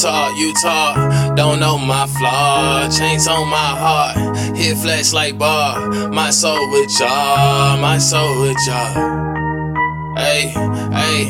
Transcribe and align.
talk, 0.00 0.36
you 0.36 0.52
talk. 0.54 1.36
Don't 1.36 1.60
know 1.60 1.76
my 1.76 2.06
flaw. 2.06 2.88
Chains 2.88 3.28
on 3.28 3.48
my 3.48 3.56
heart. 3.56 4.36
Hit 4.56 4.78
flesh 4.78 5.12
like 5.12 5.36
bar. 5.36 6.10
My 6.10 6.30
soul 6.30 6.70
with 6.70 6.90
y'all. 6.98 7.76
My 7.78 7.98
soul 7.98 8.40
with 8.40 8.56
y'all. 8.66 10.16
Hey, 10.16 10.48
hey, 10.92 11.24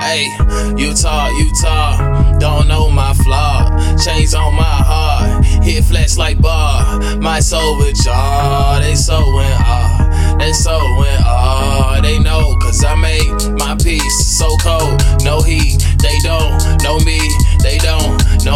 hey. 0.00 0.74
You 0.76 0.94
talk, 0.94 1.32
you 1.38 1.50
talk. 1.60 2.40
Don't 2.40 2.66
know 2.66 2.88
my 2.88 3.12
flaw. 3.14 3.68
Chains 4.02 4.34
on 4.34 4.54
my 4.54 4.62
heart. 4.62 5.44
Hit 5.62 5.84
flesh 5.84 6.16
like 6.16 6.40
bar. 6.40 7.00
My 7.18 7.40
soul 7.40 7.78
with 7.78 7.96
y'all. 8.06 8.80
They 8.80 8.94
so 8.94 9.18
in 9.18 9.52
awe. 9.60 10.36
They 10.38 10.52
so 10.52 10.76
in 10.76 11.22
awe. 11.26 12.00
They 12.00 12.18
know, 12.18 12.56
cause 12.60 12.84
I 12.84 12.94
made 12.94 13.58
my 13.58 13.76
peace 13.76 14.38
so 14.38 14.48
cold. 14.62 15.02
No 15.22 15.42
heat. 15.42 15.84
They 15.98 16.18
don't 16.22 16.82
know 16.82 16.98
me. 17.00 17.18
They 17.64 17.78
don't 17.78 18.13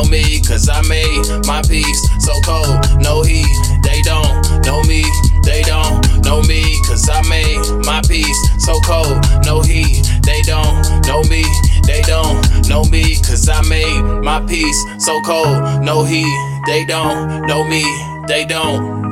me. 0.08 0.40
Cause 0.40 0.68
I 0.68 0.80
made 0.88 1.46
my 1.46 1.62
peace 1.62 2.00
so 2.20 2.32
cold. 2.44 3.00
No 3.00 3.22
heat. 3.22 3.46
They 3.82 4.00
don't 4.02 4.64
know 4.64 4.82
me. 4.82 5.04
They 5.44 5.62
don't 5.62 6.00
know 6.24 6.42
me. 6.42 6.62
Cause 6.86 7.08
I 7.08 7.22
made 7.28 7.60
my 7.84 8.00
peace 8.08 8.40
so 8.58 8.80
cold. 8.80 9.24
No 9.44 9.62
heat. 9.62 10.06
They 10.24 10.42
don't 10.42 11.06
know 11.06 11.22
me. 11.24 11.44
They 11.84 12.02
don't 12.02 12.68
know 12.68 12.84
me. 12.84 13.16
Cause 13.16 13.48
I 13.48 13.60
made 13.68 14.02
my 14.22 14.40
peace 14.46 14.84
so 14.98 15.20
cold. 15.22 15.82
No 15.82 16.04
heat. 16.04 16.62
They 16.66 16.84
don't 16.84 17.46
know 17.46 17.64
me. 17.64 17.84
They 18.26 18.44
don't. 18.44 19.07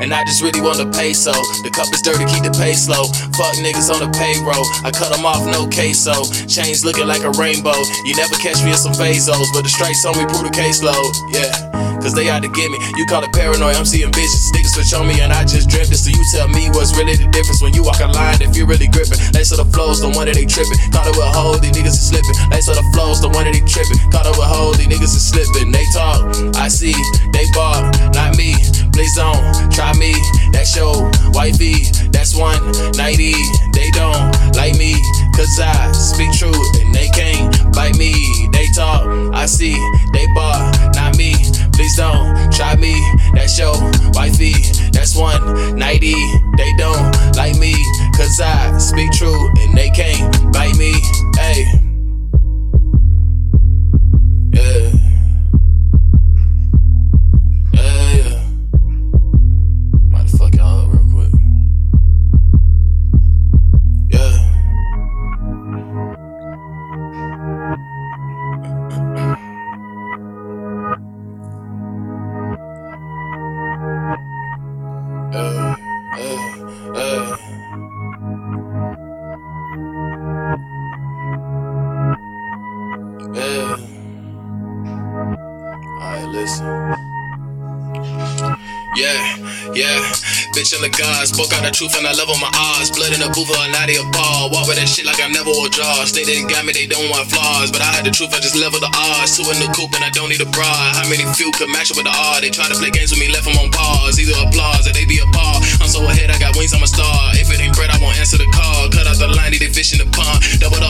And 0.00 0.14
I 0.14 0.24
just 0.24 0.42
really 0.42 0.60
want 0.60 0.78
to 0.78 0.86
pay 0.90 1.12
so. 1.12 1.32
The 1.62 1.70
cup 1.74 1.90
is 1.90 2.02
dirty, 2.02 2.24
keep 2.30 2.44
the 2.44 2.54
pace 2.54 2.86
slow. 2.86 3.04
Fuck 3.34 3.58
niggas 3.58 3.90
on 3.90 3.98
the 3.98 4.10
payroll. 4.14 4.64
I 4.86 4.90
cut 4.90 5.10
them 5.10 5.26
off, 5.26 5.42
no 5.46 5.66
queso. 5.66 6.24
Chains 6.46 6.84
looking 6.84 7.06
like 7.06 7.22
a 7.22 7.30
rainbow. 7.34 7.76
You 8.06 8.14
never 8.14 8.34
catch 8.38 8.62
me 8.62 8.70
in 8.70 8.78
some 8.78 8.94
Bezos, 8.94 9.50
but 9.54 9.62
the 9.66 9.72
strikes 9.72 10.04
on 10.06 10.16
me 10.16 10.24
prove 10.26 10.46
the 10.46 10.54
caseload. 10.54 11.10
Yeah. 11.34 11.88
Cause 11.98 12.14
they 12.14 12.30
out 12.30 12.46
to 12.46 12.48
get 12.48 12.70
me. 12.70 12.78
You 12.94 13.04
call 13.10 13.26
it 13.26 13.32
paranoid, 13.34 13.74
I'm 13.74 13.84
seeing 13.84 14.12
visions. 14.14 14.46
Niggas 14.54 14.78
switch 14.78 14.94
on 14.94 15.10
me 15.10 15.18
and 15.20 15.34
I 15.34 15.42
just 15.42 15.68
dreamt 15.68 15.90
it. 15.90 15.98
So 15.98 16.14
you 16.14 16.22
tell 16.30 16.46
me 16.46 16.70
what's 16.70 16.94
really 16.94 17.18
the 17.18 17.26
difference 17.34 17.58
when 17.60 17.74
you 17.74 17.82
walk 17.82 17.98
a 17.98 18.06
line 18.06 18.38
if 18.38 18.54
you're 18.54 18.70
really 18.70 18.86
gripping. 18.86 19.18
Lace 19.34 19.50
of 19.50 19.58
the 19.58 19.66
flows, 19.74 20.00
the 20.00 20.06
one 20.14 20.30
that 20.30 20.38
they 20.38 20.46
tripping. 20.46 20.78
Caught 20.94 21.10
it 21.10 21.18
with 21.18 21.26
hold, 21.34 21.58
these 21.58 21.74
niggas 21.74 21.98
is 21.98 22.06
slipping. 22.06 22.38
Lace 22.54 22.70
of 22.70 22.78
the 22.78 22.86
flows, 22.94 23.18
the 23.20 23.28
one 23.28 23.50
that 23.50 23.54
they 23.54 23.66
tripping. 23.66 23.98
Caught 24.14 24.30
it 24.30 24.38
with 24.38 24.46
hold, 24.46 24.78
these 24.78 24.86
niggas 24.86 25.10
is 25.10 25.26
slipping. 25.26 25.74
They 25.74 25.84
talk, 25.90 26.22
I 26.54 26.70
see, 26.70 26.94
they 27.34 27.37
Please 29.08 29.16
don't 29.16 29.72
try 29.72 29.90
me. 29.94 30.12
That's 30.52 30.76
your 30.76 31.10
wifey. 31.32 31.88
That's 32.12 32.36
190. 32.36 33.32
They 33.72 33.90
don't 33.92 34.36
like 34.54 34.76
me. 34.76 34.96
Cause 35.34 35.58
I 35.58 35.92
speak 35.92 36.30
truth 36.36 36.54
and 36.78 36.94
they 36.94 37.08
can't 37.14 37.72
bite 37.72 37.96
me. 37.96 38.12
They 38.52 38.66
talk, 38.74 39.06
I 39.32 39.46
see, 39.46 39.72
they 40.12 40.26
bar, 40.34 40.70
not 40.92 41.16
me. 41.16 41.32
Please 41.72 41.96
don't 41.96 42.52
try 42.52 42.76
me. 42.76 43.00
That's 43.32 43.58
your 43.58 43.72
wifey. 44.12 44.52
That's 44.92 45.16
190. 45.16 46.12
They 46.58 46.72
don't 46.76 47.34
like 47.34 47.56
me. 47.58 47.72
Cause 48.14 48.38
I 48.40 48.76
speak 48.76 49.10
true 49.12 49.48
and 49.60 49.74
they 49.74 49.88
can't 49.88 50.52
bite 50.52 50.76
me. 50.76 50.92
Hey. 51.38 51.87
Uh, 75.30 75.76
uh, 76.14 76.96
uh. 76.96 77.36
Yeah. 83.34 83.76
Alright, 86.00 86.28
listen. 86.28 86.66
Yeah, 88.96 89.36
yeah. 89.74 90.12
Bitch 90.58 90.74
in 90.74 90.82
the 90.82 90.90
God, 90.90 91.22
spoke 91.22 91.54
out 91.54 91.62
the 91.62 91.70
truth 91.70 91.94
and 91.94 92.02
I 92.02 92.10
love 92.18 92.34
on 92.34 92.42
my 92.42 92.50
odds. 92.50 92.90
Blood 92.90 93.14
in 93.14 93.22
the 93.22 93.30
booth, 93.30 93.46
a 93.46 93.70
naughty 93.70 93.94
a 93.94 94.02
ball. 94.10 94.50
Walk 94.50 94.66
with 94.66 94.74
that 94.74 94.90
shit 94.90 95.06
like 95.06 95.22
I 95.22 95.30
never 95.30 95.54
wore 95.54 95.70
jaws. 95.70 96.10
They 96.10 96.26
didn't 96.26 96.50
got 96.50 96.66
me, 96.66 96.74
they 96.74 96.90
don't 96.90 97.06
want 97.14 97.30
flaws. 97.30 97.70
But 97.70 97.78
I 97.78 97.94
had 97.94 98.02
the 98.02 98.10
truth, 98.10 98.34
I 98.34 98.42
just 98.42 98.58
level 98.58 98.82
the 98.82 98.90
odds. 98.90 99.38
Two 99.38 99.46
in 99.54 99.62
the 99.62 99.70
coop 99.70 99.94
and 99.94 100.02
I 100.02 100.10
don't 100.10 100.26
need 100.26 100.42
a 100.42 100.50
bra. 100.50 100.66
How 100.98 101.06
many 101.06 101.22
few 101.38 101.54
could 101.54 101.70
match 101.70 101.94
up 101.94 102.02
with 102.02 102.10
the 102.10 102.14
odd? 102.18 102.42
They 102.42 102.50
try 102.50 102.66
to 102.66 102.74
play 102.74 102.90
games 102.90 103.14
with 103.14 103.22
me, 103.22 103.30
left 103.30 103.46
them 103.46 103.54
on 103.54 103.70
pause. 103.70 104.18
Either 104.18 104.34
applause 104.34 104.82
or 104.82 104.90
they 104.98 105.06
be 105.06 105.22
a 105.22 105.28
paw. 105.30 105.62
I'm 105.78 105.86
so 105.86 106.02
ahead, 106.10 106.34
I 106.34 106.42
got 106.42 106.58
wings, 106.58 106.74
I'm 106.74 106.82
a 106.82 106.90
star. 106.90 107.38
If 107.38 107.54
it 107.54 107.62
ain't 107.62 107.78
bread, 107.78 107.94
I 107.94 108.02
won't 108.02 108.18
answer 108.18 108.34
the 108.34 108.50
call. 108.50 108.90
Cut 108.90 109.06
out 109.06 109.14
the 109.14 109.30
line, 109.30 109.54
they 109.54 109.70
fish 109.70 109.94
in 109.94 110.02
the 110.02 110.10
pond. 110.10 110.42
Double 110.58 110.82
the 110.82 110.87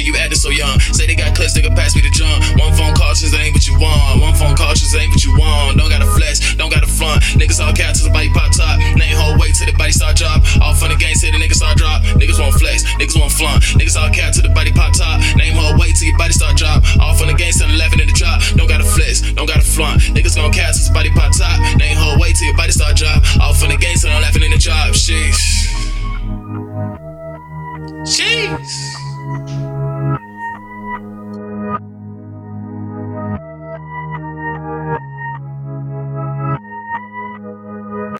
Feeling 0.00 0.16
you 0.16 0.20
acting 0.24 0.40
so 0.40 0.48
young. 0.48 0.80
Say 0.96 1.04
they 1.04 1.14
got 1.14 1.36
clips, 1.36 1.52
can 1.52 1.76
pass 1.76 1.92
me 1.92 2.00
the 2.00 2.08
drum. 2.08 2.32
One 2.56 2.72
phone 2.72 2.96
call, 2.96 3.12
just 3.12 3.36
ain't 3.36 3.52
what 3.52 3.68
you 3.68 3.76
want. 3.76 4.24
One 4.24 4.32
phone 4.32 4.56
call, 4.56 4.72
just 4.72 4.96
ain't 4.96 5.12
what 5.12 5.20
you 5.20 5.36
want. 5.36 5.76
Don't 5.76 5.92
got 5.92 6.00
a 6.00 6.08
flex, 6.16 6.56
don't 6.56 6.72
got 6.72 6.80
a 6.80 6.88
front. 6.88 7.20
Niggas 7.36 7.60
all 7.60 7.76
cat 7.76 8.00
till 8.00 8.08
the 8.08 8.14
body 8.16 8.32
pop 8.32 8.48
top. 8.48 8.80
Name 8.96 9.12
whole 9.12 9.36
weight 9.36 9.52
till 9.60 9.68
the 9.68 9.76
body 9.76 9.92
start 9.92 10.16
drop. 10.16 10.40
All 10.64 10.72
fun 10.72 10.88
and 10.88 10.96
games 10.96 11.20
till 11.20 11.28
the 11.28 11.36
niggas 11.36 11.60
start 11.60 11.76
drop. 11.76 12.00
Niggas 12.16 12.40
want 12.40 12.56
flex, 12.56 12.80
niggas 12.96 13.12
want 13.12 13.28
flaunt. 13.28 13.60
Niggas 13.76 14.00
all 14.00 14.08
cat 14.08 14.32
till 14.32 14.40
the 14.40 14.54
body 14.56 14.72
pop 14.72 14.96
top. 14.96 15.20
Name 15.36 15.52
whole 15.52 15.76
weight 15.76 15.92
till 16.00 16.08
your 16.08 16.16
body 16.16 16.32
start 16.32 16.56
drop. 16.56 16.80
All 16.96 17.12
fun 17.12 17.28
and 17.28 17.36
games 17.36 17.60
till 17.60 17.68
the 17.68 17.76
laughing 17.76 18.00
in 18.00 18.08
the 18.08 18.16
drop. 18.16 18.40
Don't 18.56 18.72
got 18.72 18.80
a 18.80 18.88
flex, 18.88 19.20
don't 19.36 19.44
got 19.44 19.60
a 19.60 19.66
flaunt. 19.66 20.00
Niggas 20.16 20.32
gon' 20.32 20.48
cat 20.48 20.72
till 20.80 20.88
the 20.88 20.96
body 20.96 21.12
pop 21.12 21.36
top. 21.36 21.60
Name 21.76 22.00
whole 22.00 22.16
weight 22.16 22.40
till 22.40 22.48
your 22.48 22.56
body 22.56 22.72
start 22.72 22.96
drop. 22.96 23.20
All 23.36 23.52
fun 23.52 23.68
and 23.68 23.76
games 23.76 24.00
till 24.00 24.08
I'm 24.08 24.24
laughing 24.24 24.48
in 24.48 24.48
the 24.48 24.56
drop. 24.56 24.96
Sheesh. 24.96 25.68
Jeez. 28.08 28.96